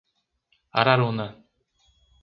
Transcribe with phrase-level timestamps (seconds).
[0.79, 1.27] Araruna